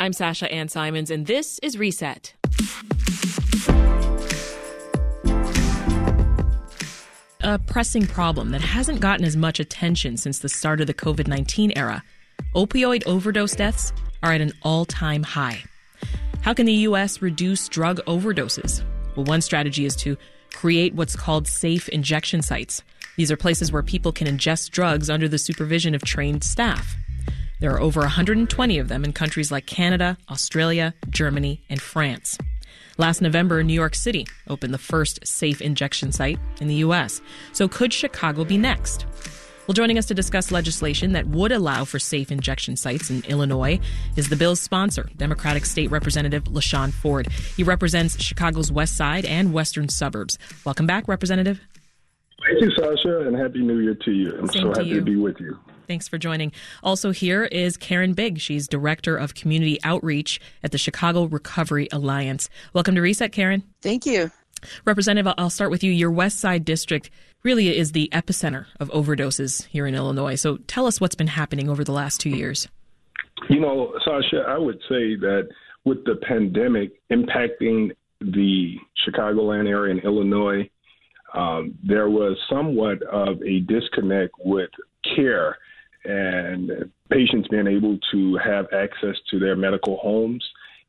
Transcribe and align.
I'm 0.00 0.14
Sasha 0.14 0.50
Ann 0.50 0.70
Simons, 0.70 1.10
and 1.10 1.26
this 1.26 1.60
is 1.62 1.76
Reset. 1.76 2.32
A 7.42 7.58
pressing 7.66 8.06
problem 8.06 8.48
that 8.52 8.62
hasn't 8.62 9.00
gotten 9.00 9.26
as 9.26 9.36
much 9.36 9.60
attention 9.60 10.16
since 10.16 10.38
the 10.38 10.48
start 10.48 10.80
of 10.80 10.86
the 10.86 10.94
COVID 10.94 11.28
19 11.28 11.74
era. 11.76 12.02
Opioid 12.56 13.06
overdose 13.06 13.54
deaths 13.54 13.92
are 14.22 14.32
at 14.32 14.40
an 14.40 14.52
all 14.62 14.86
time 14.86 15.22
high. 15.22 15.62
How 16.40 16.54
can 16.54 16.64
the 16.64 16.72
U.S. 16.88 17.20
reduce 17.20 17.68
drug 17.68 18.00
overdoses? 18.06 18.82
Well, 19.14 19.26
one 19.26 19.42
strategy 19.42 19.84
is 19.84 19.94
to 19.96 20.16
create 20.54 20.94
what's 20.94 21.14
called 21.14 21.46
safe 21.46 21.90
injection 21.90 22.40
sites. 22.40 22.82
These 23.18 23.30
are 23.30 23.36
places 23.36 23.70
where 23.70 23.82
people 23.82 24.12
can 24.12 24.26
ingest 24.26 24.70
drugs 24.70 25.10
under 25.10 25.28
the 25.28 25.36
supervision 25.36 25.94
of 25.94 26.02
trained 26.02 26.42
staff. 26.42 26.96
There 27.60 27.70
are 27.70 27.80
over 27.80 28.00
120 28.00 28.78
of 28.78 28.88
them 28.88 29.04
in 29.04 29.12
countries 29.12 29.52
like 29.52 29.66
Canada, 29.66 30.16
Australia, 30.30 30.94
Germany, 31.10 31.62
and 31.68 31.80
France. 31.80 32.38
Last 32.96 33.20
November, 33.20 33.62
New 33.62 33.74
York 33.74 33.94
City 33.94 34.26
opened 34.48 34.72
the 34.72 34.78
first 34.78 35.26
safe 35.26 35.60
injection 35.60 36.10
site 36.10 36.38
in 36.62 36.68
the 36.68 36.76
U.S. 36.76 37.20
So 37.52 37.68
could 37.68 37.92
Chicago 37.92 38.46
be 38.46 38.56
next? 38.56 39.04
Well, 39.66 39.74
joining 39.74 39.98
us 39.98 40.06
to 40.06 40.14
discuss 40.14 40.50
legislation 40.50 41.12
that 41.12 41.26
would 41.26 41.52
allow 41.52 41.84
for 41.84 41.98
safe 41.98 42.32
injection 42.32 42.76
sites 42.76 43.10
in 43.10 43.22
Illinois 43.28 43.78
is 44.16 44.30
the 44.30 44.36
bill's 44.36 44.60
sponsor, 44.60 45.10
Democratic 45.18 45.66
State 45.66 45.90
Representative 45.90 46.44
LaShawn 46.44 46.92
Ford. 46.92 47.28
He 47.56 47.62
represents 47.62 48.20
Chicago's 48.22 48.72
west 48.72 48.96
side 48.96 49.26
and 49.26 49.52
western 49.52 49.90
suburbs. 49.90 50.38
Welcome 50.64 50.86
back, 50.86 51.06
Representative. 51.08 51.60
Thank 52.42 52.62
you, 52.62 52.70
Sasha, 52.78 53.26
and 53.26 53.36
Happy 53.36 53.60
New 53.60 53.80
Year 53.80 53.94
to 53.94 54.10
you. 54.12 54.30
I'm 54.38 54.48
Same 54.48 54.62
so 54.62 54.68
happy 54.80 54.88
you. 54.88 54.94
to 54.96 55.02
be 55.02 55.16
with 55.16 55.38
you. 55.38 55.58
Thanks 55.90 56.06
for 56.06 56.18
joining. 56.18 56.52
Also, 56.84 57.10
here 57.10 57.46
is 57.46 57.76
Karen 57.76 58.12
Bigg. 58.12 58.38
She's 58.38 58.68
Director 58.68 59.16
of 59.16 59.34
Community 59.34 59.80
Outreach 59.82 60.40
at 60.62 60.70
the 60.70 60.78
Chicago 60.78 61.24
Recovery 61.24 61.88
Alliance. 61.90 62.48
Welcome 62.72 62.94
to 62.94 63.00
Reset, 63.00 63.32
Karen. 63.32 63.64
Thank 63.82 64.06
you. 64.06 64.30
Representative, 64.84 65.34
I'll 65.36 65.50
start 65.50 65.72
with 65.72 65.82
you. 65.82 65.90
Your 65.90 66.12
West 66.12 66.38
Side 66.38 66.64
District 66.64 67.10
really 67.42 67.76
is 67.76 67.90
the 67.90 68.08
epicenter 68.12 68.66
of 68.78 68.88
overdoses 68.90 69.66
here 69.66 69.84
in 69.84 69.96
Illinois. 69.96 70.36
So 70.36 70.58
tell 70.68 70.86
us 70.86 71.00
what's 71.00 71.16
been 71.16 71.26
happening 71.26 71.68
over 71.68 71.82
the 71.82 71.90
last 71.90 72.20
two 72.20 72.30
years. 72.30 72.68
You 73.48 73.58
know, 73.58 73.92
Sasha, 74.04 74.44
I 74.46 74.58
would 74.58 74.78
say 74.88 75.16
that 75.16 75.48
with 75.84 76.04
the 76.04 76.20
pandemic 76.22 76.92
impacting 77.10 77.90
the 78.20 78.76
Chicagoland 79.04 79.68
area 79.68 79.92
in 79.92 79.98
Illinois, 80.04 80.70
um, 81.34 81.76
there 81.82 82.10
was 82.10 82.36
somewhat 82.48 83.02
of 83.02 83.42
a 83.42 83.58
disconnect 83.58 84.34
with 84.44 84.70
care 85.16 85.56
and 86.04 86.90
patients 87.10 87.48
being 87.48 87.66
able 87.66 87.98
to 88.12 88.36
have 88.38 88.66
access 88.72 89.16
to 89.30 89.38
their 89.38 89.56
medical 89.56 89.98
homes. 89.98 90.44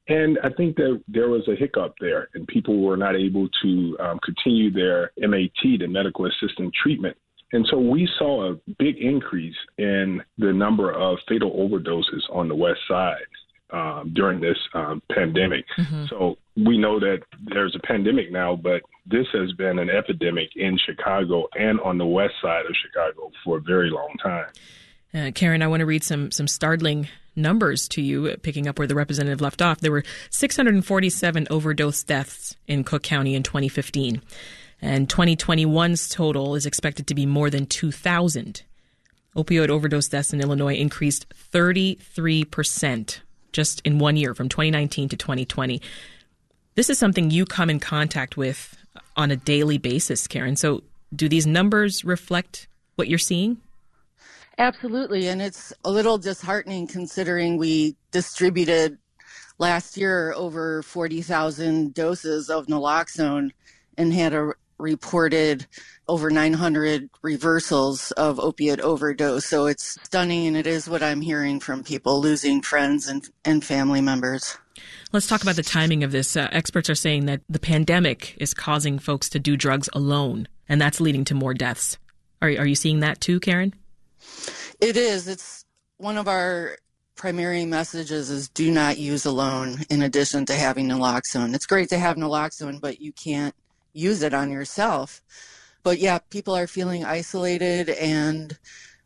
And 0.07 0.39
I 0.43 0.49
think 0.49 0.75
that 0.77 1.01
there 1.07 1.29
was 1.29 1.47
a 1.47 1.55
hiccup 1.55 1.95
there, 1.99 2.29
and 2.33 2.47
people 2.47 2.81
were 2.81 2.97
not 2.97 3.15
able 3.15 3.47
to 3.63 3.97
um, 3.99 4.19
continue 4.23 4.71
their 4.71 5.11
MAT, 5.17 5.61
the 5.63 5.87
medical 5.87 6.25
assistant 6.25 6.73
treatment. 6.73 7.15
And 7.53 7.67
so 7.69 7.77
we 7.77 8.09
saw 8.17 8.51
a 8.51 8.55
big 8.79 8.97
increase 8.97 9.55
in 9.77 10.21
the 10.37 10.53
number 10.53 10.91
of 10.91 11.17
fatal 11.27 11.51
overdoses 11.51 12.21
on 12.31 12.47
the 12.47 12.55
West 12.55 12.79
Side 12.87 13.17
um, 13.71 14.11
during 14.13 14.39
this 14.39 14.57
um, 14.73 15.01
pandemic. 15.11 15.65
So 16.09 16.37
we 16.55 16.77
know 16.77 16.99
that 16.99 17.19
there's 17.45 17.75
a 17.75 17.87
pandemic 17.87 18.31
now, 18.31 18.55
but 18.55 18.81
this 19.05 19.27
has 19.33 19.51
been 19.53 19.79
an 19.79 19.89
epidemic 19.89 20.49
in 20.55 20.77
Chicago 20.77 21.47
and 21.57 21.79
on 21.81 21.97
the 21.97 22.05
West 22.05 22.33
Side 22.41 22.65
of 22.65 22.75
Chicago 22.75 23.31
for 23.43 23.57
a 23.57 23.61
very 23.61 23.89
long 23.89 24.13
time. 24.21 24.47
Uh, 25.13 25.31
Karen, 25.33 25.61
I 25.61 25.67
want 25.67 25.81
to 25.81 25.85
read 25.85 26.03
some 26.03 26.31
some 26.31 26.47
startling 26.47 27.07
numbers 27.35 27.87
to 27.89 28.01
you, 28.01 28.35
picking 28.41 28.67
up 28.67 28.79
where 28.79 28.87
the 28.87 28.95
representative 28.95 29.41
left 29.41 29.61
off. 29.61 29.79
There 29.79 29.91
were 29.91 30.03
647 30.29 31.47
overdose 31.49 32.03
deaths 32.03 32.55
in 32.67 32.83
Cook 32.83 33.03
County 33.03 33.35
in 33.35 33.43
2015, 33.43 34.21
and 34.81 35.09
2021's 35.09 36.09
total 36.09 36.55
is 36.55 36.65
expected 36.65 37.07
to 37.07 37.15
be 37.15 37.25
more 37.25 37.49
than 37.49 37.65
2,000. 37.65 38.63
Opioid 39.35 39.69
overdose 39.69 40.09
deaths 40.09 40.33
in 40.33 40.41
Illinois 40.41 40.75
increased 40.75 41.25
33 41.33 42.45
percent 42.45 43.21
just 43.51 43.81
in 43.85 43.99
one 43.99 44.15
year, 44.15 44.33
from 44.33 44.47
2019 44.47 45.09
to 45.09 45.17
2020. 45.17 45.81
This 46.75 46.89
is 46.89 46.97
something 46.97 47.31
you 47.31 47.45
come 47.45 47.69
in 47.69 47.81
contact 47.81 48.37
with 48.37 48.77
on 49.17 49.29
a 49.29 49.35
daily 49.35 49.77
basis, 49.77 50.25
Karen. 50.27 50.55
So, 50.55 50.83
do 51.13 51.27
these 51.27 51.45
numbers 51.45 52.05
reflect 52.05 52.67
what 52.95 53.09
you're 53.09 53.19
seeing? 53.19 53.57
Absolutely. 54.57 55.27
And 55.27 55.41
it's 55.41 55.73
a 55.83 55.91
little 55.91 56.17
disheartening 56.17 56.87
considering 56.87 57.57
we 57.57 57.95
distributed 58.11 58.97
last 59.57 59.97
year 59.97 60.33
over 60.35 60.83
40,000 60.83 61.93
doses 61.93 62.49
of 62.49 62.67
naloxone 62.67 63.51
and 63.97 64.13
had 64.13 64.33
a 64.33 64.53
reported 64.77 65.67
over 66.07 66.29
900 66.29 67.09
reversals 67.21 68.11
of 68.11 68.39
opiate 68.39 68.79
overdose. 68.79 69.45
So 69.45 69.67
it's 69.67 69.97
stunning 70.03 70.47
and 70.47 70.57
it 70.57 70.67
is 70.67 70.89
what 70.89 71.03
I'm 71.03 71.21
hearing 71.21 71.59
from 71.59 71.83
people 71.83 72.19
losing 72.19 72.61
friends 72.61 73.07
and, 73.07 73.27
and 73.45 73.63
family 73.63 74.01
members. 74.01 74.57
Let's 75.11 75.27
talk 75.27 75.43
about 75.43 75.55
the 75.55 75.63
timing 75.63 76.03
of 76.03 76.11
this. 76.11 76.35
Uh, 76.35 76.49
experts 76.51 76.89
are 76.89 76.95
saying 76.95 77.25
that 77.25 77.41
the 77.47 77.59
pandemic 77.59 78.35
is 78.39 78.53
causing 78.53 78.97
folks 78.97 79.29
to 79.29 79.39
do 79.39 79.55
drugs 79.55 79.89
alone, 79.93 80.47
and 80.67 80.81
that's 80.81 80.99
leading 80.99 81.25
to 81.25 81.35
more 81.35 81.53
deaths. 81.53 81.97
Are, 82.41 82.47
are 82.47 82.65
you 82.65 82.75
seeing 82.75 83.01
that 83.01 83.21
too, 83.21 83.39
Karen? 83.39 83.73
It 84.79 84.97
is. 84.97 85.27
It's 85.27 85.65
one 85.97 86.17
of 86.17 86.27
our 86.27 86.77
primary 87.15 87.65
messages 87.65 88.31
is 88.31 88.49
do 88.49 88.71
not 88.71 88.97
use 88.97 89.25
alone 89.25 89.77
in 89.89 90.01
addition 90.01 90.45
to 90.47 90.55
having 90.55 90.87
naloxone. 90.87 91.53
It's 91.53 91.67
great 91.67 91.89
to 91.89 91.99
have 91.99 92.17
naloxone, 92.17 92.81
but 92.81 92.99
you 92.99 93.11
can't 93.11 93.53
use 93.93 94.23
it 94.23 94.33
on 94.33 94.51
yourself. 94.51 95.21
But 95.83 95.99
yeah, 95.99 96.19
people 96.29 96.55
are 96.55 96.67
feeling 96.67 97.05
isolated 97.05 97.89
and 97.89 98.57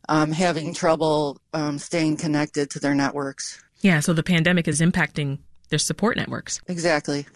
um, 0.08 0.32
having 0.32 0.72
trouble 0.72 1.40
um, 1.52 1.78
staying 1.78 2.16
connected 2.16 2.70
to 2.70 2.80
their 2.80 2.94
networks. 2.94 3.62
Yeah, 3.80 4.00
so 4.00 4.12
the 4.12 4.22
pandemic 4.22 4.68
is 4.68 4.80
impacting 4.80 5.38
their 5.68 5.78
support 5.78 6.16
networks. 6.16 6.60
Exactly. 6.68 7.26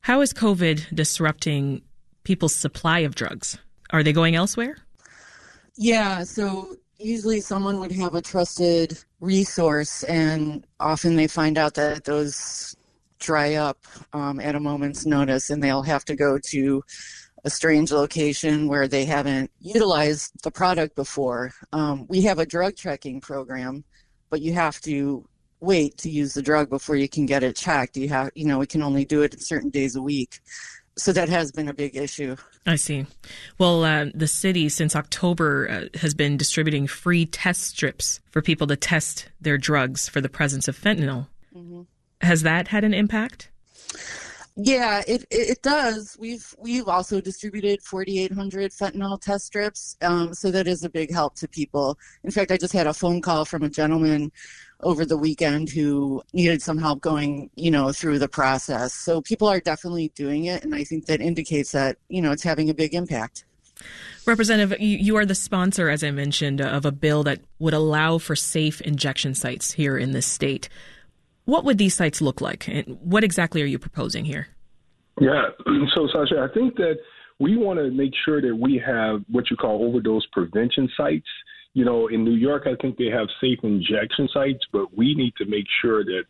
How 0.00 0.20
is 0.20 0.32
COVID 0.32 0.94
disrupting 0.94 1.82
people's 2.24 2.54
supply 2.54 3.00
of 3.00 3.14
drugs? 3.14 3.58
Are 3.90 4.02
they 4.02 4.12
going 4.12 4.34
elsewhere? 4.34 4.78
Yeah, 5.80 6.24
so 6.24 6.74
usually 6.98 7.40
someone 7.40 7.78
would 7.78 7.92
have 7.92 8.16
a 8.16 8.20
trusted 8.20 8.98
resource, 9.20 10.02
and 10.02 10.66
often 10.80 11.14
they 11.14 11.28
find 11.28 11.56
out 11.56 11.74
that 11.74 12.02
those 12.02 12.74
dry 13.20 13.54
up 13.54 13.78
um, 14.12 14.40
at 14.40 14.56
a 14.56 14.60
moment's 14.60 15.06
notice, 15.06 15.50
and 15.50 15.62
they'll 15.62 15.82
have 15.82 16.04
to 16.06 16.16
go 16.16 16.36
to 16.50 16.82
a 17.44 17.50
strange 17.50 17.92
location 17.92 18.66
where 18.66 18.88
they 18.88 19.04
haven't 19.04 19.52
utilized 19.60 20.42
the 20.42 20.50
product 20.50 20.96
before. 20.96 21.52
Um, 21.72 22.06
we 22.08 22.22
have 22.22 22.40
a 22.40 22.46
drug 22.46 22.74
checking 22.74 23.20
program, 23.20 23.84
but 24.30 24.40
you 24.40 24.54
have 24.54 24.80
to 24.80 25.28
wait 25.60 25.96
to 25.98 26.10
use 26.10 26.34
the 26.34 26.42
drug 26.42 26.68
before 26.70 26.96
you 26.96 27.08
can 27.08 27.24
get 27.24 27.44
it 27.44 27.54
checked. 27.54 27.96
You 27.96 28.08
have, 28.08 28.30
you 28.34 28.46
know, 28.46 28.58
we 28.58 28.66
can 28.66 28.82
only 28.82 29.04
do 29.04 29.22
it 29.22 29.40
certain 29.40 29.70
days 29.70 29.94
a 29.94 30.02
week. 30.02 30.40
So 30.98 31.12
that 31.12 31.28
has 31.28 31.52
been 31.52 31.68
a 31.68 31.74
big 31.74 31.96
issue. 31.96 32.36
I 32.66 32.74
see. 32.76 33.06
Well, 33.56 33.84
uh, 33.84 34.06
the 34.14 34.26
city 34.26 34.68
since 34.68 34.96
October 34.96 35.68
uh, 35.70 35.98
has 35.98 36.12
been 36.12 36.36
distributing 36.36 36.86
free 36.86 37.24
test 37.24 37.62
strips 37.62 38.20
for 38.30 38.42
people 38.42 38.66
to 38.66 38.76
test 38.76 39.28
their 39.40 39.58
drugs 39.58 40.08
for 40.08 40.20
the 40.20 40.28
presence 40.28 40.66
of 40.66 40.76
fentanyl. 40.76 41.28
Has 42.20 42.42
that 42.42 42.68
had 42.68 42.84
an 42.84 42.94
impact? 42.94 43.48
Yeah, 44.60 45.02
it 45.06 45.24
it 45.30 45.62
does. 45.62 46.16
We've 46.18 46.52
we've 46.58 46.88
also 46.88 47.20
distributed 47.20 47.80
4,800 47.80 48.72
fentanyl 48.72 49.20
test 49.20 49.46
strips, 49.46 49.96
um, 50.02 50.34
so 50.34 50.50
that 50.50 50.66
is 50.66 50.82
a 50.82 50.90
big 50.90 51.12
help 51.12 51.36
to 51.36 51.46
people. 51.46 51.96
In 52.24 52.32
fact, 52.32 52.50
I 52.50 52.56
just 52.56 52.72
had 52.72 52.88
a 52.88 52.92
phone 52.92 53.22
call 53.22 53.44
from 53.44 53.62
a 53.62 53.68
gentleman 53.68 54.32
over 54.82 55.04
the 55.04 55.16
weekend 55.16 55.68
who 55.70 56.22
needed 56.32 56.62
some 56.62 56.78
help 56.78 57.00
going, 57.00 57.50
you 57.56 57.70
know, 57.70 57.92
through 57.92 58.18
the 58.18 58.28
process. 58.28 58.94
So 58.94 59.20
people 59.20 59.48
are 59.48 59.60
definitely 59.60 60.12
doing 60.14 60.44
it, 60.44 60.64
and 60.64 60.74
I 60.74 60.84
think 60.84 61.06
that 61.06 61.20
indicates 61.20 61.72
that 61.72 61.96
you 62.08 62.22
know 62.22 62.32
it's 62.32 62.42
having 62.42 62.70
a 62.70 62.74
big 62.74 62.94
impact. 62.94 63.44
Representative, 64.26 64.78
you 64.80 65.16
are 65.16 65.24
the 65.24 65.34
sponsor, 65.34 65.88
as 65.88 66.04
I 66.04 66.10
mentioned, 66.10 66.60
of 66.60 66.84
a 66.84 66.92
bill 66.92 67.22
that 67.22 67.40
would 67.58 67.74
allow 67.74 68.18
for 68.18 68.36
safe 68.36 68.80
injection 68.82 69.34
sites 69.34 69.72
here 69.72 69.96
in 69.96 70.12
this 70.12 70.26
state. 70.26 70.68
What 71.44 71.64
would 71.64 71.78
these 71.78 71.94
sites 71.94 72.20
look 72.20 72.40
like? 72.40 72.68
And 72.68 72.98
what 73.00 73.24
exactly 73.24 73.62
are 73.62 73.66
you 73.66 73.78
proposing 73.78 74.26
here? 74.26 74.48
Yeah, 75.20 75.46
so 75.94 76.08
Sasha, 76.12 76.46
I 76.48 76.52
think 76.52 76.76
that 76.76 76.98
we 77.38 77.56
want 77.56 77.78
to 77.78 77.90
make 77.90 78.12
sure 78.24 78.42
that 78.42 78.54
we 78.54 78.82
have 78.84 79.22
what 79.30 79.50
you 79.50 79.56
call 79.56 79.84
overdose 79.84 80.26
prevention 80.32 80.88
sites. 80.96 81.28
You 81.78 81.84
know, 81.84 82.08
in 82.08 82.24
New 82.24 82.34
York, 82.34 82.64
I 82.66 82.74
think 82.82 82.96
they 82.96 83.06
have 83.06 83.28
safe 83.40 83.60
injection 83.62 84.28
sites, 84.34 84.66
but 84.72 84.92
we 84.98 85.14
need 85.14 85.36
to 85.36 85.44
make 85.44 85.66
sure 85.80 86.02
that 86.02 86.24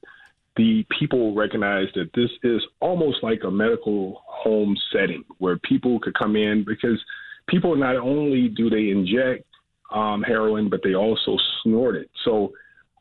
the 0.59 0.85
people 0.99 1.35
recognize 1.35 1.87
that 1.95 2.11
this 2.15 2.29
is 2.43 2.61
almost 2.81 3.23
like 3.23 3.45
a 3.47 3.51
medical 3.51 4.23
home 4.27 4.77
setting 4.93 5.25
where 5.39 5.57
people 5.61 6.01
could 6.01 6.13
come 6.13 6.37
in 6.37 6.65
because 6.67 7.03
people 7.49 7.75
not 7.77 7.97
only 7.97 8.49
do 8.49 8.69
they 8.69 8.91
inject 8.91 9.47
um, 9.91 10.21
heroin, 10.21 10.69
but 10.69 10.81
they 10.85 10.95
also 10.95 11.39
snort 11.63 11.97
it. 11.97 12.11
So 12.27 12.53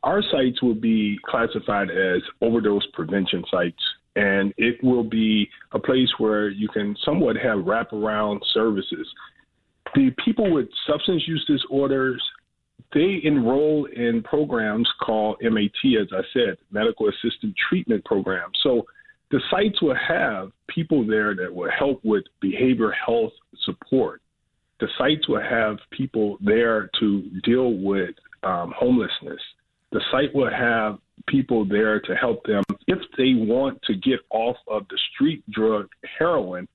our 0.02 0.22
sites 0.22 0.62
will 0.62 0.74
be 0.74 1.18
classified 1.26 1.90
as 1.90 2.22
overdose 2.40 2.86
prevention 2.94 3.44
sites, 3.50 3.82
and 4.16 4.54
it 4.56 4.82
will 4.82 5.04
be 5.04 5.50
a 5.72 5.78
place 5.78 6.08
where 6.16 6.48
you 6.48 6.68
can 6.68 6.96
somewhat 7.04 7.36
have 7.36 7.58
wraparound 7.58 8.40
services. 8.54 9.06
The 9.94 10.14
people 10.24 10.50
with 10.50 10.68
substance 10.86 11.24
use 11.26 11.44
disorders, 11.46 12.22
they 12.92 13.20
enroll 13.22 13.86
in 13.86 14.22
programs 14.22 14.88
called 15.04 15.36
MAT, 15.42 16.00
as 16.00 16.08
I 16.12 16.22
said, 16.32 16.56
medical 16.70 17.08
assisted 17.08 17.54
treatment 17.68 18.04
program. 18.04 18.50
So 18.62 18.86
the 19.30 19.40
sites 19.50 19.82
will 19.82 19.96
have 19.96 20.52
people 20.68 21.06
there 21.06 21.34
that 21.34 21.54
will 21.54 21.70
help 21.70 22.00
with 22.02 22.24
behavior 22.40 22.90
health 22.92 23.32
support. 23.64 24.22
The 24.80 24.88
sites 24.96 25.28
will 25.28 25.42
have 25.42 25.76
people 25.90 26.38
there 26.40 26.88
to 27.00 27.22
deal 27.44 27.74
with 27.74 28.14
um, 28.42 28.72
homelessness 28.76 29.40
the 29.90 30.00
site 30.10 30.34
will 30.34 30.50
have 30.50 30.98
people 31.26 31.64
there 31.64 32.00
to 32.00 32.14
help 32.14 32.44
them 32.44 32.62
if 32.86 32.98
they 33.16 33.34
want 33.34 33.80
to 33.82 33.94
get 33.94 34.20
off 34.30 34.56
of 34.66 34.86
the 34.88 34.98
street 35.12 35.42
drug 35.50 35.88
heroin 36.18 36.68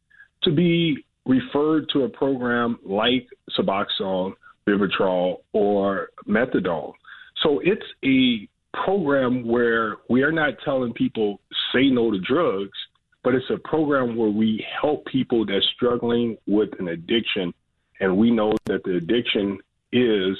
to 0.44 0.51
be 0.51 0.98
referred 1.25 1.88
to 1.94 2.04
a 2.04 2.10
program 2.10 2.77
like 2.83 3.27
Suboxone, 3.57 4.33
Vivitrol, 4.68 5.42
or 5.54 6.10
Methadone. 6.27 6.94
So 7.42 7.60
it's 7.60 7.86
a 8.04 8.48
program 8.74 9.48
where 9.48 9.98
we 10.10 10.24
are 10.24 10.31
not 10.31 10.54
telling 10.63 10.94
people 10.94 11.39
say 11.74 11.89
no 11.89 12.12
to 12.12 12.19
drugs, 12.19 12.77
but 13.24 13.36
it's 13.36 13.50
a 13.50 13.57
program 13.57 14.15
where 14.15 14.30
we 14.30 14.65
help 14.81 15.06
people 15.06 15.45
that's 15.45 15.65
struggling 15.75 16.38
with 16.48 16.69
an 16.80 16.89
addiction. 16.89 17.54
And 18.00 18.18
we 18.18 18.31
know 18.31 18.56
that 18.65 18.83
the 18.83 18.98
addiction 18.98 19.60
is 19.92 20.38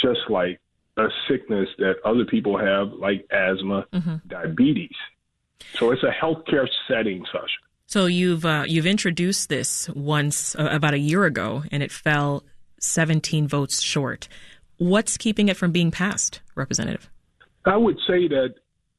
just 0.00 0.20
like 0.28 0.60
a 0.96 1.08
sickness 1.28 1.68
that 1.78 1.96
other 2.04 2.24
people 2.24 2.58
have, 2.58 2.92
like 2.92 3.26
asthma, 3.30 3.86
mm-hmm. 3.92 4.16
diabetes. 4.28 4.94
So 5.74 5.90
it's 5.90 6.02
a 6.02 6.10
healthcare 6.10 6.68
setting, 6.88 7.24
Sasha. 7.32 7.46
So 7.86 8.06
you've 8.06 8.44
uh, 8.46 8.64
you've 8.66 8.86
introduced 8.86 9.48
this 9.48 9.88
once 9.90 10.56
uh, 10.56 10.68
about 10.70 10.94
a 10.94 10.98
year 10.98 11.24
ago, 11.24 11.62
and 11.70 11.82
it 11.82 11.92
fell 11.92 12.42
17 12.82 13.48
votes 13.48 13.80
short. 13.80 14.28
What's 14.78 15.16
keeping 15.16 15.48
it 15.48 15.56
from 15.56 15.72
being 15.72 15.90
passed, 15.90 16.40
Representative? 16.54 17.08
I 17.64 17.76
would 17.76 17.96
say 18.06 18.28
that 18.28 18.54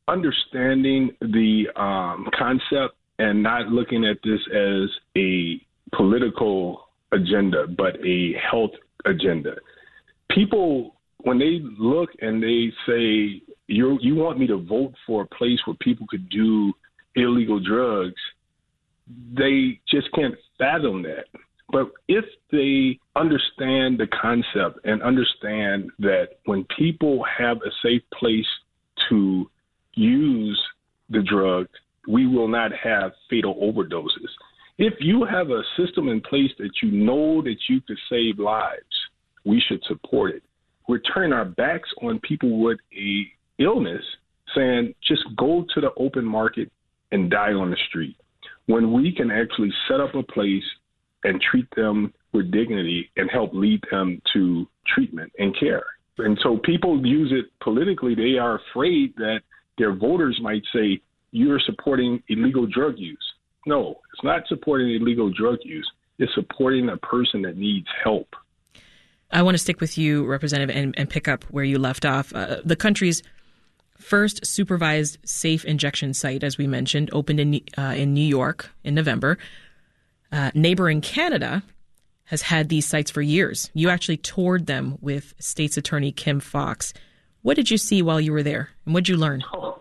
understanding 0.07 1.11
the 1.21 1.65
um, 1.75 2.29
concept 2.37 2.95
and 3.19 3.43
not 3.43 3.67
looking 3.67 4.05
at 4.05 4.17
this 4.23 4.39
as 4.53 4.89
a 5.17 5.61
political 5.95 6.89
agenda, 7.11 7.67
but 7.67 7.95
a 8.05 8.33
health 8.33 8.71
agenda. 9.05 9.55
People 10.31 10.95
when 11.23 11.39
they 11.39 11.61
look 11.79 12.09
and 12.21 12.43
they 12.43 12.71
say 12.85 13.41
you 13.67 13.97
you 14.01 14.15
want 14.15 14.39
me 14.39 14.47
to 14.47 14.57
vote 14.57 14.93
for 15.07 15.23
a 15.23 15.35
place 15.35 15.59
where 15.65 15.75
people 15.79 16.05
could 16.09 16.29
do 16.29 16.73
illegal 17.15 17.59
drugs, 17.59 18.21
they 19.07 19.79
just 19.89 20.11
can't 20.13 20.35
fathom 20.57 21.03
that. 21.03 21.25
But 21.73 21.91
if 22.07 22.23
they 22.51 22.97
understand 23.19 23.99
the 23.99 24.07
concept 24.21 24.85
and 24.85 25.03
understand 25.03 25.89
that 25.99 26.37
when 26.45 26.65
people 26.77 27.25
have 27.37 27.57
a 27.57 27.71
safe 27.83 28.03
place 28.17 28.47
to 29.09 29.49
use 29.95 30.61
the 31.09 31.21
drug, 31.23 31.67
we 32.07 32.27
will 32.27 32.47
not 32.47 32.71
have 32.73 33.11
fatal 33.29 33.55
overdoses. 33.55 34.31
If 34.77 34.93
you 35.01 35.25
have 35.25 35.49
a 35.49 35.63
system 35.75 36.07
in 36.07 36.21
place 36.21 36.51
that 36.59 36.71
you 36.81 36.91
know 36.91 37.41
that 37.41 37.57
you 37.67 37.81
could 37.81 37.99
save 38.09 38.39
lives, 38.39 38.95
we 39.43 39.61
should 39.67 39.83
support 39.83 40.31
it 40.31 40.43
we're 40.87 40.99
turning 40.99 41.33
our 41.33 41.45
backs 41.45 41.89
on 42.01 42.19
people 42.19 42.59
with 42.59 42.79
a 42.97 43.25
illness, 43.59 44.03
saying 44.55 44.93
just 45.07 45.23
go 45.37 45.65
to 45.73 45.81
the 45.81 45.91
open 45.97 46.25
market 46.25 46.71
and 47.11 47.29
die 47.29 47.53
on 47.53 47.69
the 47.69 47.77
street. 47.87 48.17
When 48.65 48.93
we 48.93 49.13
can 49.13 49.31
actually 49.31 49.71
set 49.87 49.99
up 49.99 50.15
a 50.15 50.23
place 50.23 50.63
and 51.23 51.41
treat 51.41 51.67
them 51.75 52.13
with 52.33 52.51
dignity 52.51 53.09
and 53.15 53.29
help 53.29 53.53
lead 53.53 53.81
them 53.91 54.21
to 54.33 54.67
treatment 54.87 55.31
and 55.37 55.57
care. 55.57 55.85
And 56.17 56.37
so 56.43 56.57
people 56.57 57.05
use 57.05 57.31
it 57.31 57.45
politically. 57.61 58.15
They 58.15 58.37
are 58.37 58.59
afraid 58.69 59.15
that 59.17 59.41
their 59.77 59.93
voters 59.93 60.39
might 60.41 60.63
say, 60.73 61.01
you're 61.31 61.59
supporting 61.59 62.21
illegal 62.27 62.67
drug 62.67 62.95
use. 62.97 63.33
No, 63.65 63.99
it's 64.13 64.23
not 64.23 64.43
supporting 64.47 64.93
illegal 64.93 65.31
drug 65.31 65.59
use. 65.63 65.89
It's 66.19 66.33
supporting 66.35 66.89
a 66.89 66.97
person 66.97 67.41
that 67.43 67.57
needs 67.57 67.87
help. 68.03 68.35
I 69.31 69.41
want 69.41 69.55
to 69.55 69.59
stick 69.59 69.81
with 69.81 69.97
you, 69.97 70.25
Representative, 70.25 70.75
and, 70.75 70.93
and 70.95 71.09
pick 71.09 71.27
up 71.27 71.43
where 71.45 71.63
you 71.63 71.79
left 71.79 72.05
off. 72.05 72.31
Uh, 72.35 72.57
the 72.63 72.75
country's 72.75 73.23
first 73.97 74.45
supervised 74.45 75.17
safe 75.25 75.65
injection 75.65 76.13
site, 76.13 76.43
as 76.43 76.57
we 76.57 76.67
mentioned, 76.67 77.09
opened 77.13 77.39
in 77.39 77.61
uh, 77.77 77.93
in 77.95 78.13
New 78.13 78.21
York 78.21 78.69
in 78.83 78.93
November. 78.93 79.39
Uh, 80.33 80.51
neighboring 80.53 80.99
Canada 80.99 81.63
has 82.25 82.41
had 82.41 82.67
these 82.67 82.85
sites 82.85 83.11
for 83.11 83.21
years. 83.21 83.69
You 83.73 83.89
actually 83.89 84.17
toured 84.17 84.65
them 84.65 84.97
with 84.99 85.33
State's 85.39 85.77
Attorney 85.77 86.11
Kim 86.11 86.39
Foxx. 86.39 86.93
What 87.43 87.55
did 87.55 87.69
you 87.69 87.77
see 87.77 88.01
while 88.01 88.19
you 88.19 88.33
were 88.33 88.43
there, 88.43 88.69
and 88.85 88.93
what 88.93 89.05
did 89.05 89.09
you 89.09 89.17
learn? 89.17 89.43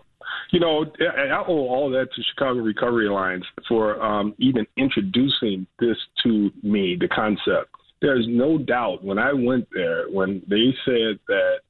You 0.51 0.59
know, 0.59 0.85
I 0.99 1.43
owe 1.47 1.67
all 1.67 1.89
that 1.89 2.13
to 2.13 2.21
Chicago 2.21 2.59
Recovery 2.59 3.07
Alliance 3.07 3.43
for 3.67 3.99
um, 3.99 4.35
even 4.37 4.67
introducing 4.77 5.65
this 5.79 5.97
to 6.21 6.51
me, 6.61 6.95
the 6.95 7.07
concept 7.07 7.73
there's 8.03 8.25
no 8.27 8.57
doubt 8.57 9.01
when 9.01 9.17
I 9.17 9.31
went 9.31 9.65
there, 9.73 10.07
when 10.09 10.43
they 10.47 10.75
said 10.83 11.19
that 11.29 11.61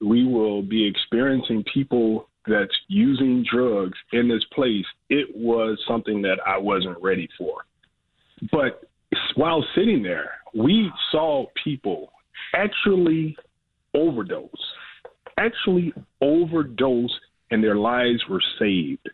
we 0.00 0.24
will 0.24 0.62
be 0.62 0.86
experiencing 0.86 1.64
people 1.74 2.28
that's 2.46 2.74
using 2.86 3.44
drugs 3.52 3.98
in 4.12 4.28
this 4.28 4.44
place, 4.54 4.86
it 5.10 5.26
was 5.36 5.78
something 5.86 6.22
that 6.22 6.38
I 6.46 6.56
wasn't 6.58 6.96
ready 7.02 7.28
for. 7.36 7.64
But 8.50 8.82
while 9.34 9.64
sitting 9.74 10.02
there, 10.02 10.32
we 10.54 10.90
saw 11.12 11.46
people 11.62 12.12
actually 12.54 13.36
overdose, 13.94 14.50
actually 15.38 15.92
overdose, 16.20 17.18
and 17.50 17.62
their 17.62 17.76
lives 17.76 18.20
were 18.28 18.42
saved. 18.58 19.08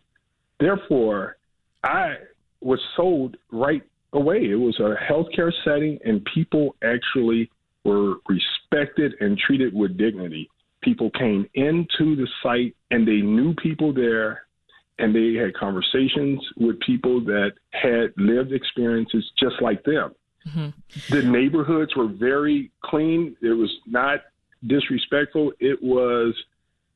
Therefore, 0.61 1.37
I 1.83 2.15
was 2.61 2.81
sold 2.97 3.37
right 3.53 3.83
away. 4.13 4.39
It 4.51 4.57
was 4.57 4.79
a 4.81 4.95
healthcare 5.11 5.53
setting, 5.65 5.99
and 6.05 6.27
people 6.35 6.77
actually 6.83 7.51
were 7.85 8.17
respected 8.29 9.15
and 9.21 9.39
treated 9.39 9.75
with 9.75 9.97
dignity. 9.97 10.51
People 10.83 11.11
came 11.11 11.49
into 11.55 12.17
the 12.17 12.29
site 12.43 12.75
and 12.91 13.07
they 13.07 13.21
knew 13.21 13.55
people 13.55 13.93
there 13.93 14.46
and 14.99 15.15
they 15.15 15.35
had 15.35 15.55
conversations 15.55 16.41
with 16.57 16.81
people 16.81 17.21
that 17.25 17.53
had 17.71 18.13
lived 18.17 18.53
experiences 18.53 19.25
just 19.39 19.61
like 19.61 19.85
them. 19.85 20.15
Mm-hmm. 20.49 21.15
The 21.15 21.23
neighborhoods 21.23 21.95
were 21.97 22.09
very 22.09 22.71
clean. 22.83 23.37
It 23.43 23.53
was 23.53 23.71
not 23.87 24.21
disrespectful. 24.67 25.53
It 25.61 25.83
was, 25.83 26.35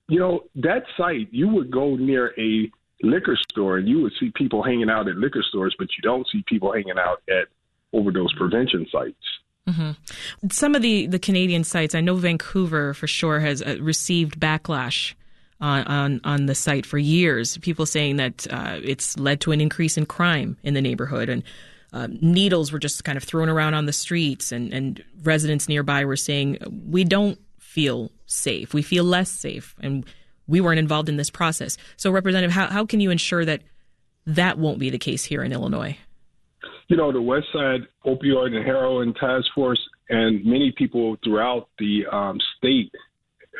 you 0.08 0.18
know, 0.18 0.44
that 0.56 0.84
site, 0.96 1.28
you 1.30 1.48
would 1.48 1.70
go 1.70 1.96
near 1.96 2.32
a 2.38 2.70
liquor 3.02 3.36
store, 3.50 3.78
and 3.78 3.88
you 3.88 4.02
would 4.02 4.12
see 4.20 4.30
people 4.34 4.62
hanging 4.62 4.90
out 4.90 5.08
at 5.08 5.16
liquor 5.16 5.42
stores, 5.42 5.74
but 5.78 5.88
you 5.96 6.02
don't 6.02 6.26
see 6.30 6.44
people 6.46 6.72
hanging 6.72 6.98
out 6.98 7.22
at 7.28 7.48
overdose 7.92 8.32
prevention 8.34 8.86
sites. 8.90 9.16
Mm-hmm. 9.68 10.48
Some 10.50 10.74
of 10.74 10.82
the, 10.82 11.06
the 11.06 11.18
Canadian 11.18 11.64
sites, 11.64 11.94
I 11.94 12.00
know 12.00 12.16
Vancouver 12.16 12.94
for 12.94 13.06
sure 13.06 13.40
has 13.40 13.62
uh, 13.62 13.76
received 13.80 14.40
backlash 14.40 15.14
on, 15.60 15.84
on, 15.84 16.20
on 16.24 16.46
the 16.46 16.54
site 16.54 16.86
for 16.86 16.98
years. 16.98 17.58
People 17.58 17.86
saying 17.86 18.16
that 18.16 18.46
uh, 18.50 18.80
it's 18.82 19.18
led 19.18 19.40
to 19.42 19.52
an 19.52 19.60
increase 19.60 19.96
in 19.96 20.06
crime 20.06 20.56
in 20.62 20.74
the 20.74 20.80
neighborhood, 20.80 21.28
and 21.28 21.42
uh, 21.92 22.08
needles 22.20 22.72
were 22.72 22.78
just 22.78 23.04
kind 23.04 23.16
of 23.16 23.24
thrown 23.24 23.48
around 23.48 23.74
on 23.74 23.86
the 23.86 23.92
streets, 23.92 24.52
and, 24.52 24.72
and 24.72 25.04
residents 25.22 25.68
nearby 25.68 26.04
were 26.04 26.16
saying, 26.16 26.58
We 26.88 27.04
don't 27.04 27.38
feel 27.58 28.10
safe. 28.26 28.72
We 28.74 28.82
feel 28.82 29.04
less 29.04 29.30
safe, 29.30 29.74
and 29.80 30.04
we 30.46 30.60
weren't 30.60 30.78
involved 30.78 31.08
in 31.08 31.16
this 31.16 31.30
process. 31.30 31.76
So, 31.96 32.10
Representative, 32.10 32.52
how, 32.52 32.66
how 32.66 32.86
can 32.86 33.00
you 33.00 33.10
ensure 33.10 33.44
that 33.44 33.62
that 34.26 34.58
won't 34.58 34.78
be 34.78 34.90
the 34.90 34.98
case 34.98 35.24
here 35.24 35.42
in 35.42 35.52
Illinois? 35.52 35.98
You 36.88 36.96
know, 36.96 37.12
the 37.12 37.22
West 37.22 37.46
Side 37.52 37.80
Opioid 38.04 38.54
and 38.54 38.64
Heroin 38.64 39.14
Task 39.14 39.46
Force 39.54 39.80
and 40.08 40.44
many 40.44 40.72
people 40.76 41.16
throughout 41.24 41.68
the 41.78 42.04
um, 42.10 42.38
state 42.58 42.92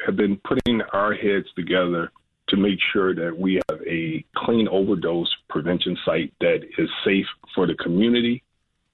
have 0.07 0.17
been 0.17 0.41
putting 0.45 0.81
our 0.93 1.15
heads 1.15 1.47
together 1.57 2.11
to 2.49 2.57
make 2.57 2.79
sure 2.93 3.15
that 3.15 3.37
we 3.37 3.61
have 3.69 3.81
a 3.87 4.25
clean 4.37 4.69
overdose 4.69 5.33
prevention 5.49 5.97
site 6.05 6.33
that 6.41 6.61
is 6.79 6.89
safe 7.05 7.27
for 7.55 7.67
the 7.67 7.75
community 7.75 8.43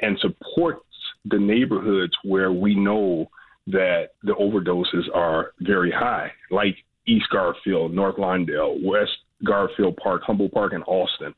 and 0.00 0.18
supports 0.18 0.82
the 1.24 1.38
neighborhoods 1.38 2.12
where 2.22 2.52
we 2.52 2.74
know 2.74 3.28
that 3.66 4.10
the 4.22 4.34
overdoses 4.34 5.04
are 5.14 5.52
very 5.60 5.90
high, 5.90 6.30
like 6.50 6.76
East 7.06 7.26
Garfield, 7.30 7.92
North 7.92 8.16
Lawndale, 8.16 8.82
West 8.84 9.16
Garfield 9.44 9.96
Park, 9.96 10.22
Humboldt 10.24 10.52
Park, 10.52 10.72
and 10.72 10.84
Austin. 10.86 11.34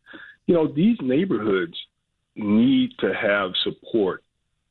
You 0.47 0.55
know, 0.55 0.67
these 0.67 0.97
neighborhoods 1.01 1.75
need 2.37 2.91
to 3.01 3.13
have 3.15 3.53
support. 3.65 4.23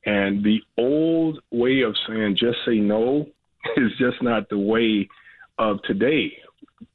And 0.05 0.43
the 0.43 0.59
old 0.77 1.39
way 1.51 1.81
of 1.81 1.95
saying 2.07 2.37
just 2.39 2.57
say 2.65 2.75
no 2.75 3.27
is 3.77 3.91
just 3.99 4.21
not 4.21 4.49
the 4.49 4.57
way 4.57 5.07
of 5.59 5.81
today, 5.83 6.31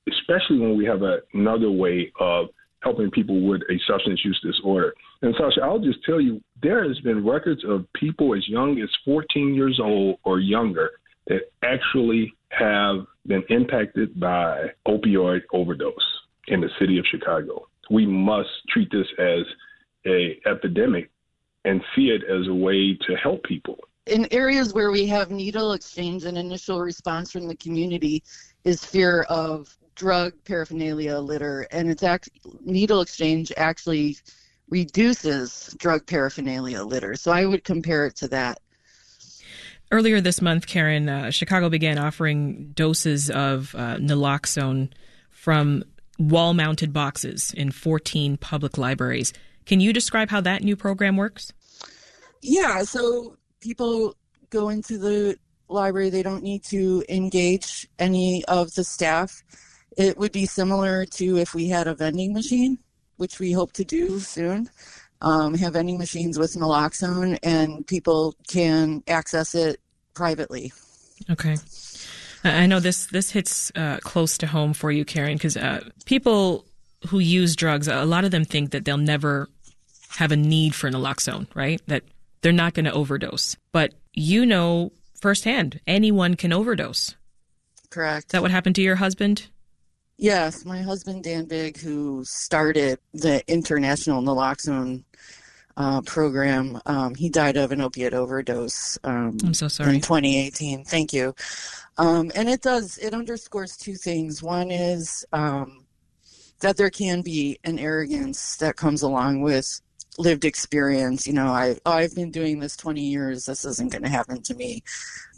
especially 0.08 0.58
when 0.58 0.76
we 0.76 0.84
have 0.84 1.02
a, 1.02 1.18
another 1.34 1.70
way 1.70 2.12
of 2.20 2.46
helping 2.80 3.10
people 3.10 3.46
with 3.46 3.62
a 3.70 3.78
substance 3.86 4.20
use 4.24 4.40
disorder. 4.42 4.92
And 5.22 5.34
Sasha, 5.38 5.62
I'll 5.62 5.78
just 5.78 6.02
tell 6.04 6.20
you, 6.20 6.40
there 6.62 6.86
has 6.86 6.98
been 7.00 7.24
records 7.24 7.62
of 7.66 7.86
people 7.94 8.34
as 8.34 8.48
young 8.48 8.80
as 8.80 8.88
14 9.04 9.54
years 9.54 9.80
old 9.82 10.18
or 10.24 10.40
younger 10.40 10.90
that 11.28 11.42
actually 11.62 12.32
have 12.50 13.06
been 13.26 13.44
impacted 13.48 14.18
by 14.18 14.66
opioid 14.86 15.42
overdose 15.52 15.94
in 16.48 16.60
the 16.60 16.68
city 16.80 16.98
of 16.98 17.04
Chicago. 17.10 17.68
We 17.90 18.06
must 18.06 18.48
treat 18.68 18.90
this 18.90 19.06
as 19.18 19.44
a 20.06 20.38
epidemic 20.46 21.10
and 21.64 21.80
see 21.94 22.08
it 22.08 22.22
as 22.24 22.48
a 22.48 22.54
way 22.54 22.98
to 23.06 23.14
help 23.22 23.44
people 23.44 23.78
in 24.06 24.26
areas 24.32 24.74
where 24.74 24.90
we 24.90 25.06
have 25.06 25.30
needle 25.30 25.72
exchange 25.72 26.24
and 26.24 26.36
initial 26.36 26.80
response 26.80 27.30
from 27.30 27.46
the 27.46 27.56
community 27.56 28.22
is 28.64 28.84
fear 28.84 29.22
of 29.22 29.76
drug 29.94 30.32
paraphernalia 30.44 31.18
litter 31.18 31.66
and 31.70 31.90
it's 31.90 32.02
act 32.02 32.30
needle 32.64 33.00
exchange 33.02 33.52
actually 33.56 34.16
reduces 34.68 35.74
drug 35.78 36.06
paraphernalia 36.06 36.82
litter. 36.82 37.14
So 37.14 37.30
i 37.30 37.44
would 37.44 37.62
compare 37.64 38.06
it 38.06 38.16
to 38.16 38.28
that. 38.28 38.58
Earlier 39.90 40.20
this 40.20 40.40
month 40.40 40.66
karen 40.66 41.08
uh, 41.08 41.30
chicago 41.30 41.68
began 41.68 41.98
offering 41.98 42.72
doses 42.74 43.30
of 43.30 43.74
uh, 43.76 43.96
naloxone 43.96 44.90
from 45.30 45.84
wall 46.18 46.54
mounted 46.54 46.92
boxes 46.92 47.52
in 47.56 47.70
14 47.70 48.36
public 48.36 48.78
libraries. 48.78 49.32
Can 49.66 49.80
you 49.80 49.92
describe 49.92 50.30
how 50.30 50.40
that 50.40 50.62
new 50.62 50.74
program 50.74 51.16
works? 51.16 51.52
Yeah 52.40 52.82
so 52.82 53.36
people 53.62 54.16
go 54.50 54.68
into 54.68 54.98
the 54.98 55.36
library, 55.68 56.10
they 56.10 56.22
don't 56.22 56.42
need 56.42 56.62
to 56.64 57.02
engage 57.08 57.88
any 57.98 58.44
of 58.46 58.74
the 58.74 58.84
staff. 58.84 59.42
It 59.96 60.18
would 60.18 60.32
be 60.32 60.46
similar 60.46 61.06
to 61.06 61.38
if 61.38 61.54
we 61.54 61.68
had 61.68 61.86
a 61.86 61.94
vending 61.94 62.32
machine, 62.32 62.78
which 63.16 63.38
we 63.38 63.52
hope 63.52 63.72
to 63.74 63.84
do 63.84 64.20
soon. 64.20 64.68
Um, 65.22 65.54
have 65.54 65.74
vending 65.74 65.98
machines 65.98 66.36
with 66.36 66.54
naloxone, 66.54 67.38
and 67.44 67.86
people 67.86 68.34
can 68.48 69.04
access 69.06 69.54
it 69.54 69.80
privately. 70.14 70.72
Okay. 71.30 71.56
I 72.42 72.66
know 72.66 72.80
this 72.80 73.06
this 73.06 73.30
hits 73.30 73.70
uh, 73.76 73.98
close 74.02 74.36
to 74.38 74.48
home 74.48 74.72
for 74.74 74.90
you, 74.90 75.04
Karen, 75.04 75.34
because 75.34 75.56
uh, 75.56 75.88
people 76.06 76.64
who 77.08 77.20
use 77.20 77.54
drugs, 77.54 77.86
a 77.86 78.04
lot 78.04 78.24
of 78.24 78.32
them 78.32 78.44
think 78.44 78.72
that 78.72 78.84
they'll 78.84 78.96
never 78.98 79.48
have 80.16 80.32
a 80.32 80.36
need 80.36 80.74
for 80.74 80.90
naloxone, 80.90 81.46
right? 81.54 81.80
That 81.86 82.02
they're 82.42 82.52
not 82.52 82.74
going 82.74 82.84
to 82.84 82.92
overdose. 82.92 83.56
But 83.72 83.94
you 84.12 84.44
know 84.44 84.92
firsthand, 85.20 85.80
anyone 85.86 86.34
can 86.34 86.52
overdose. 86.52 87.14
Correct. 87.90 88.26
Is 88.26 88.32
that 88.32 88.42
what 88.42 88.50
happened 88.50 88.74
to 88.76 88.82
your 88.82 88.96
husband? 88.96 89.48
Yes, 90.18 90.64
my 90.64 90.82
husband 90.82 91.24
Dan 91.24 91.46
Bigg, 91.46 91.78
who 91.78 92.24
started 92.24 92.98
the 93.12 93.42
international 93.50 94.22
naloxone 94.22 95.04
uh, 95.76 96.00
program, 96.02 96.80
um, 96.86 97.14
he 97.14 97.28
died 97.28 97.56
of 97.56 97.72
an 97.72 97.80
opiate 97.80 98.14
overdose. 98.14 98.98
Um, 99.04 99.38
I'm 99.42 99.54
so 99.54 99.68
sorry. 99.68 99.94
In 99.94 100.00
2018. 100.00 100.84
Thank 100.84 101.12
you. 101.12 101.34
Um, 101.98 102.30
and 102.34 102.48
it 102.48 102.62
does. 102.62 102.98
It 102.98 103.14
underscores 103.14 103.76
two 103.76 103.94
things. 103.94 104.42
One 104.42 104.70
is 104.70 105.24
um, 105.32 105.86
that 106.60 106.76
there 106.76 106.90
can 106.90 107.22
be 107.22 107.58
an 107.64 107.78
arrogance 107.78 108.56
that 108.56 108.76
comes 108.76 109.02
along 109.02 109.42
with 109.42 109.80
lived 110.18 110.44
experience 110.44 111.26
you 111.26 111.32
know 111.32 111.46
i 111.46 111.74
oh, 111.86 111.92
i've 111.92 112.14
been 112.14 112.30
doing 112.30 112.58
this 112.58 112.76
20 112.76 113.00
years 113.00 113.46
this 113.46 113.64
isn't 113.64 113.92
going 113.92 114.02
to 114.02 114.08
happen 114.08 114.42
to 114.42 114.54
me. 114.54 114.82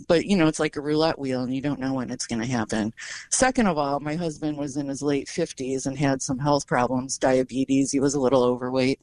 But 0.08 0.26
you 0.26 0.36
know 0.36 0.46
it's 0.46 0.60
like 0.60 0.76
a 0.76 0.80
roulette 0.80 1.18
wheel 1.18 1.42
and 1.42 1.54
you 1.54 1.60
don't 1.60 1.80
know 1.80 1.94
when 1.94 2.10
it's 2.10 2.26
going 2.26 2.40
to 2.40 2.48
happen. 2.48 2.92
Second 3.30 3.66
of 3.66 3.78
all 3.78 4.00
my 4.00 4.14
husband 4.14 4.58
was 4.58 4.76
in 4.76 4.88
his 4.88 5.02
late 5.02 5.28
50s 5.28 5.86
and 5.86 5.98
had 5.98 6.22
some 6.22 6.38
health 6.38 6.66
problems 6.66 7.18
diabetes 7.18 7.92
he 7.92 8.00
was 8.00 8.14
a 8.14 8.20
little 8.20 8.42
overweight. 8.42 9.00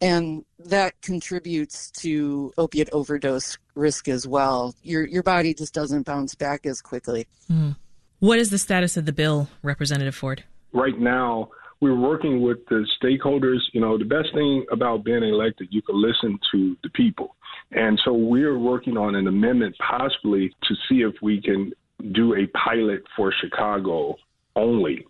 And 0.00 0.44
that 0.66 1.00
contributes 1.00 1.90
to 2.02 2.52
opiate 2.58 2.90
overdose 2.90 3.56
risk 3.74 4.08
as 4.08 4.26
well. 4.26 4.74
Your 4.82 5.06
your 5.06 5.22
body 5.22 5.54
just 5.54 5.74
doesn't 5.74 6.06
bounce 6.06 6.34
back 6.34 6.66
as 6.66 6.80
quickly. 6.80 7.26
Mm. 7.50 7.76
what 8.20 8.38
is 8.38 8.50
the 8.50 8.58
status 8.58 8.96
of 8.96 9.06
the 9.06 9.12
bill 9.12 9.48
representative 9.62 10.14
ford? 10.14 10.44
Right 10.72 10.98
now 10.98 11.50
we're 11.82 11.98
working 11.98 12.40
with 12.40 12.58
the 12.70 12.86
stakeholders. 13.02 13.58
You 13.72 13.80
know, 13.80 13.98
the 13.98 14.04
best 14.04 14.32
thing 14.32 14.64
about 14.70 15.04
being 15.04 15.24
elected, 15.24 15.66
you 15.72 15.82
can 15.82 16.00
listen 16.00 16.38
to 16.52 16.76
the 16.84 16.90
people. 16.90 17.34
And 17.72 18.00
so 18.04 18.12
we're 18.12 18.56
working 18.56 18.96
on 18.96 19.16
an 19.16 19.26
amendment 19.26 19.74
possibly 19.78 20.54
to 20.62 20.74
see 20.88 21.02
if 21.02 21.14
we 21.20 21.42
can 21.42 21.72
do 22.12 22.34
a 22.34 22.46
pilot 22.56 23.02
for 23.16 23.32
Chicago 23.40 24.14
only. 24.54 25.04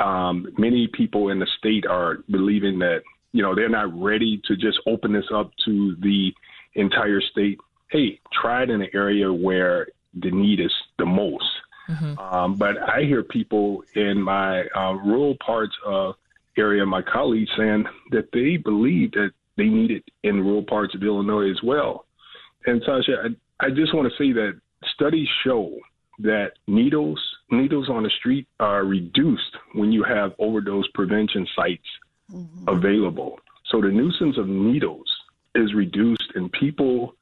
Um, 0.00 0.48
many 0.58 0.86
people 0.92 1.30
in 1.30 1.38
the 1.38 1.46
state 1.58 1.86
are 1.86 2.18
believing 2.30 2.78
that, 2.80 3.00
you 3.32 3.42
know, 3.42 3.54
they're 3.54 3.70
not 3.70 3.98
ready 3.98 4.40
to 4.48 4.54
just 4.54 4.78
open 4.86 5.14
this 5.14 5.30
up 5.34 5.50
to 5.64 5.96
the 6.02 6.30
entire 6.74 7.22
state. 7.22 7.58
Hey, 7.90 8.20
try 8.38 8.64
it 8.64 8.70
in 8.70 8.82
an 8.82 8.88
area 8.92 9.32
where 9.32 9.86
the 10.20 10.30
need 10.30 10.60
is 10.60 10.72
the 10.98 11.06
most. 11.06 11.44
Mm-hmm. 11.88 12.18
Um, 12.18 12.54
but 12.56 12.76
I 12.78 13.02
hear 13.02 13.22
people 13.22 13.82
in 13.94 14.20
my 14.20 14.64
uh, 14.74 14.94
rural 14.94 15.36
parts 15.44 15.74
of 15.84 16.16
area, 16.56 16.84
my 16.84 17.02
colleagues 17.02 17.50
saying 17.56 17.84
that 18.10 18.30
they 18.32 18.56
believe 18.56 19.12
that 19.12 19.30
they 19.56 19.66
need 19.66 19.90
it 19.90 20.04
in 20.22 20.40
rural 20.40 20.62
parts 20.62 20.94
of 20.94 21.02
Illinois 21.02 21.50
as 21.50 21.62
well. 21.62 22.06
And 22.66 22.82
Sasha, 22.84 23.24
I, 23.24 23.66
I 23.66 23.70
just 23.70 23.94
want 23.94 24.10
to 24.10 24.16
say 24.16 24.32
that 24.32 24.60
studies 24.94 25.28
show 25.44 25.78
that 26.20 26.52
needles 26.66 27.20
needles 27.50 27.88
on 27.88 28.02
the 28.02 28.10
street 28.10 28.46
are 28.58 28.84
reduced 28.84 29.56
when 29.74 29.92
you 29.92 30.02
have 30.02 30.34
overdose 30.38 30.86
prevention 30.94 31.46
sites 31.54 31.86
mm-hmm. 32.30 32.68
available. 32.68 33.38
So 33.70 33.80
the 33.80 33.88
nuisance 33.88 34.36
of 34.36 34.48
needles 34.48 35.08
is 35.54 35.74
reduced, 35.74 36.32
and 36.34 36.50
people 36.52 37.14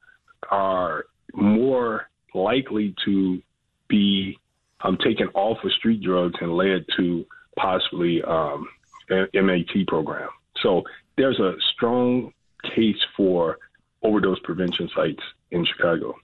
are 0.49 1.05
more 1.33 2.09
likely 2.33 2.95
to 3.05 3.41
be 3.87 4.37
um, 4.81 4.97
taken 5.03 5.27
off 5.29 5.57
of 5.63 5.71
street 5.73 6.01
drugs 6.01 6.35
and 6.41 6.55
led 6.55 6.85
to 6.97 7.25
possibly 7.57 8.21
um, 8.23 8.67
MAT 9.09 9.87
program. 9.87 10.29
So 10.61 10.83
there's 11.17 11.39
a 11.39 11.53
strong 11.73 12.33
case 12.75 12.97
for 13.15 13.57
overdose 14.03 14.39
prevention 14.43 14.89
sites 14.95 15.21
in 15.51 15.65
Chicago. 15.65 16.15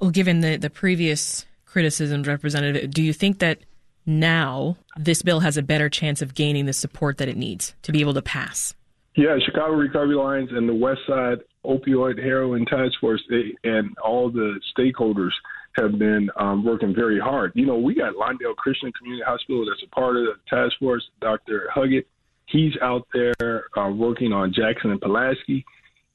Well, 0.00 0.10
given 0.10 0.40
the, 0.40 0.56
the 0.56 0.70
previous 0.70 1.46
criticisms, 1.64 2.26
Representative, 2.26 2.90
do 2.90 3.02
you 3.02 3.12
think 3.12 3.38
that 3.38 3.60
now 4.04 4.76
this 4.96 5.22
bill 5.22 5.40
has 5.40 5.56
a 5.56 5.62
better 5.62 5.88
chance 5.88 6.22
of 6.22 6.34
gaining 6.34 6.66
the 6.66 6.72
support 6.72 7.18
that 7.18 7.28
it 7.28 7.36
needs 7.36 7.74
to 7.82 7.92
be 7.92 8.00
able 8.00 8.14
to 8.14 8.22
pass? 8.22 8.74
Yeah, 9.14 9.36
Chicago 9.44 9.74
Recovery 9.74 10.14
Alliance 10.14 10.50
and 10.52 10.68
the 10.68 10.74
West 10.74 11.00
Side 11.06 11.38
Opioid 11.64 12.18
Heroin 12.18 12.66
Task 12.66 12.92
Force 13.00 13.22
they, 13.28 13.54
and 13.64 13.96
all 13.98 14.30
the 14.30 14.60
stakeholders 14.76 15.30
have 15.76 15.98
been 15.98 16.28
um, 16.36 16.64
working 16.64 16.94
very 16.94 17.18
hard. 17.18 17.52
You 17.54 17.66
know, 17.66 17.78
we 17.78 17.94
got 17.94 18.14
Lawndale 18.14 18.56
Christian 18.56 18.92
Community 18.92 19.24
Hospital 19.26 19.64
that's 19.66 19.82
a 19.82 19.94
part 19.94 20.16
of 20.16 20.24
the 20.24 20.34
task 20.48 20.74
force. 20.78 21.02
Dr. 21.20 21.68
Huggett, 21.74 22.04
he's 22.46 22.72
out 22.82 23.06
there 23.14 23.64
uh, 23.76 23.90
working 23.90 24.32
on 24.32 24.52
Jackson 24.52 24.90
and 24.90 25.00
Pulaski, 25.00 25.64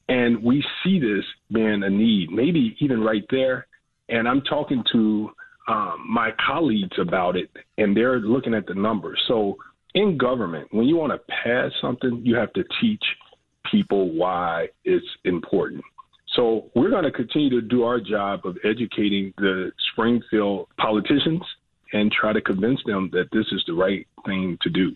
and 0.10 0.44
we 0.44 0.63
see 0.84 1.00
this 1.00 1.25
being 1.51 1.84
a 1.84 1.89
need, 1.89 2.30
maybe 2.30 2.75
even 2.80 3.01
right 3.01 3.25
there. 3.30 3.68
And 4.10 4.27
I'm 4.27 4.42
talking 4.42 4.84
to 4.94 5.32
um, 5.68 6.06
my 6.08 6.32
colleagues 6.46 6.98
about 7.00 7.36
it, 7.36 7.50
and 7.77 7.96
they're 7.96 8.20
looking 8.20 8.54
at 8.54 8.68
the 8.68 8.75
numbers. 8.75 9.20
So 9.27 9.58
in 9.96 10.18
government, 10.18 10.68
when 10.72 10.86
you 10.86 10.96
want 10.96 11.13
to 11.13 11.34
pass 11.44 11.72
something, 11.82 12.22
you 12.24 12.36
have 12.36 12.54
to 12.54 12.63
teach 12.80 13.04
people 13.72 14.12
why 14.14 14.70
it's 14.86 15.06
important. 15.26 15.84
So 16.36 16.70
we're 16.76 16.90
going 16.90 17.04
to 17.04 17.12
continue 17.12 17.50
to 17.50 17.62
do 17.62 17.84
our 17.84 18.00
job 18.00 18.46
of 18.46 18.58
educating 18.64 19.34
the 19.38 19.72
Springfield 19.92 20.68
politicians 20.78 21.42
and 21.94 22.12
try 22.12 22.34
to 22.34 22.42
convince 22.42 22.80
them 22.86 23.10
that 23.14 23.30
this 23.32 23.46
is 23.52 23.64
the 23.66 23.74
right 23.74 24.06
thing 24.26 24.58
to 24.62 24.70
do. 24.70 24.96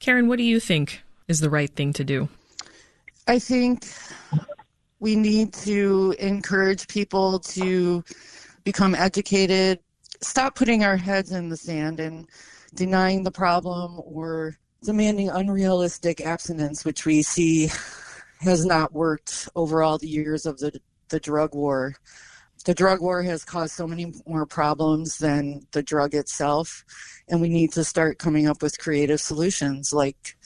Karen, 0.00 0.26
what 0.28 0.38
do 0.38 0.44
you 0.44 0.58
think 0.58 1.02
is 1.28 1.40
the 1.40 1.50
right 1.50 1.70
thing 1.70 1.92
to 1.92 2.04
do? 2.04 2.28
I 3.28 3.38
think 3.38 3.86
we 4.98 5.14
need 5.14 5.52
to 5.52 6.14
encourage 6.18 6.88
people 6.88 7.38
to 7.40 8.02
become 8.64 8.94
educated, 8.94 9.78
stop 10.20 10.54
putting 10.54 10.84
our 10.84 10.96
heads 10.96 11.32
in 11.32 11.48
the 11.48 11.56
sand 11.56 12.00
and 12.00 12.28
denying 12.74 13.22
the 13.22 13.30
problem 13.30 14.00
or 14.04 14.56
demanding 14.82 15.28
unrealistic 15.28 16.20
abstinence, 16.20 16.84
which 16.84 17.06
we 17.06 17.22
see 17.22 17.68
has 18.42 18.66
not 18.66 18.92
worked 18.92 19.48
over 19.54 19.82
all 19.82 19.98
the 19.98 20.08
years 20.08 20.46
of 20.46 20.58
the, 20.58 20.80
the 21.08 21.20
drug 21.20 21.54
war. 21.54 21.94
The 22.64 22.74
drug 22.74 23.00
war 23.00 23.22
has 23.22 23.44
caused 23.44 23.74
so 23.74 23.86
many 23.86 24.12
more 24.26 24.46
problems 24.46 25.18
than 25.18 25.66
the 25.72 25.82
drug 25.82 26.14
itself, 26.14 26.84
and 27.28 27.40
we 27.40 27.48
need 27.48 27.72
to 27.72 27.84
start 27.84 28.18
coming 28.18 28.46
up 28.46 28.62
with 28.62 28.78
creative 28.78 29.20
solutions 29.20 29.92
like 29.92 30.36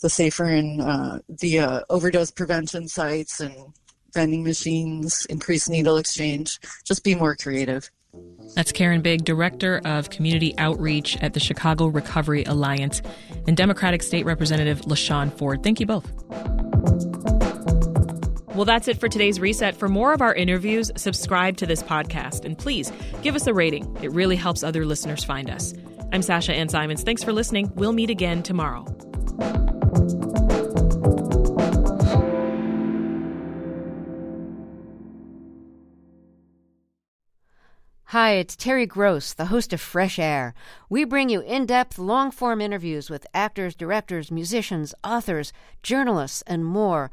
the 0.00 0.08
safer 0.08 0.44
and 0.44 0.80
uh, 0.80 1.18
the 1.28 1.58
uh, 1.58 1.80
overdose 1.90 2.30
prevention 2.30 2.88
sites 2.88 3.40
and 3.40 3.54
vending 4.14 4.44
machines, 4.44 5.26
increased 5.26 5.68
needle 5.68 5.98
exchange. 5.98 6.58
Just 6.84 7.04
be 7.04 7.14
more 7.14 7.36
creative. 7.36 7.90
That's 8.54 8.72
Karen 8.72 9.02
Bigg, 9.02 9.24
Director 9.24 9.82
of 9.84 10.08
Community 10.08 10.54
Outreach 10.56 11.18
at 11.18 11.34
the 11.34 11.40
Chicago 11.40 11.86
Recovery 11.86 12.44
Alliance, 12.44 13.02
and 13.46 13.56
Democratic 13.56 14.02
State 14.02 14.24
Representative 14.24 14.80
LaShawn 14.82 15.36
Ford. 15.36 15.62
Thank 15.62 15.80
you 15.80 15.86
both. 15.86 16.10
Well, 18.58 18.64
that's 18.64 18.88
it 18.88 18.98
for 18.98 19.08
today's 19.08 19.38
reset. 19.38 19.76
For 19.76 19.86
more 19.86 20.12
of 20.12 20.20
our 20.20 20.34
interviews, 20.34 20.90
subscribe 20.96 21.56
to 21.58 21.66
this 21.66 21.80
podcast 21.80 22.44
and 22.44 22.58
please 22.58 22.90
give 23.22 23.36
us 23.36 23.46
a 23.46 23.54
rating. 23.54 23.96
It 24.02 24.10
really 24.10 24.34
helps 24.34 24.64
other 24.64 24.84
listeners 24.84 25.22
find 25.22 25.48
us. 25.48 25.74
I'm 26.12 26.22
Sasha 26.22 26.52
Ann 26.52 26.68
Simons. 26.68 27.04
Thanks 27.04 27.22
for 27.22 27.32
listening. 27.32 27.70
We'll 27.76 27.92
meet 27.92 28.10
again 28.10 28.42
tomorrow. 28.42 28.84
Hi, 38.06 38.32
it's 38.32 38.56
Terry 38.56 38.86
Gross, 38.86 39.34
the 39.34 39.46
host 39.46 39.72
of 39.72 39.80
Fresh 39.80 40.18
Air. 40.18 40.52
We 40.90 41.04
bring 41.04 41.28
you 41.28 41.42
in 41.42 41.64
depth, 41.64 41.96
long 41.96 42.32
form 42.32 42.60
interviews 42.60 43.08
with 43.08 43.24
actors, 43.32 43.76
directors, 43.76 44.32
musicians, 44.32 44.96
authors, 45.04 45.52
journalists, 45.84 46.42
and 46.48 46.64
more. 46.64 47.12